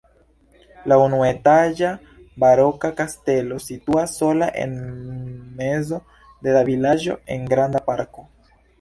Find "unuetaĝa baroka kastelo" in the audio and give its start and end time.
1.01-3.59